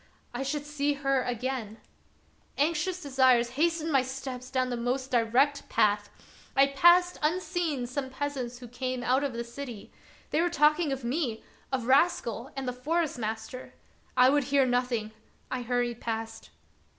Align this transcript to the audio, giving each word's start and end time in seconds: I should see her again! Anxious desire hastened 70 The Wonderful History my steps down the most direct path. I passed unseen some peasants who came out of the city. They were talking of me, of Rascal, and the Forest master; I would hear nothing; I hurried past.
I 0.33 0.41
should 0.41 0.65
see 0.65 0.93
her 0.93 1.21
again! 1.21 1.77
Anxious 2.57 2.99
desire 2.99 3.37
hastened 3.43 3.89
70 3.91 3.91
The 3.91 3.91
Wonderful 3.91 3.91
History 3.91 3.91
my 4.31 4.37
steps 4.41 4.49
down 4.49 4.69
the 4.71 4.75
most 4.77 5.11
direct 5.11 5.69
path. 5.69 6.09
I 6.55 6.65
passed 6.69 7.19
unseen 7.21 7.85
some 7.85 8.09
peasants 8.09 8.57
who 8.57 8.67
came 8.67 9.03
out 9.03 9.23
of 9.23 9.33
the 9.33 9.43
city. 9.43 9.91
They 10.31 10.41
were 10.41 10.49
talking 10.49 10.91
of 10.91 11.03
me, 11.03 11.43
of 11.71 11.85
Rascal, 11.85 12.51
and 12.55 12.67
the 12.67 12.73
Forest 12.73 13.19
master; 13.19 13.75
I 14.17 14.31
would 14.31 14.45
hear 14.45 14.65
nothing; 14.65 15.11
I 15.51 15.61
hurried 15.61 16.01
past. 16.01 16.49